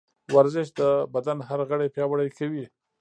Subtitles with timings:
[0.35, 0.81] ورزش د
[1.13, 2.65] بدن هر غړی پیاوړی کوي.